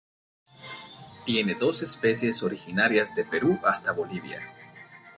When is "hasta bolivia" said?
3.63-4.39